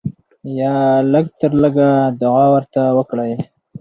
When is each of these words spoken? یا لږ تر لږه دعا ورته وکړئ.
یا 0.59 0.73
لږ 1.13 1.25
تر 1.39 1.51
لږه 1.63 1.89
دعا 2.21 2.45
ورته 2.53 2.81
وکړئ. 2.97 3.31